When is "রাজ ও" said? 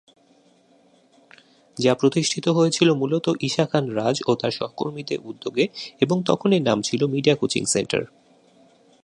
3.89-4.31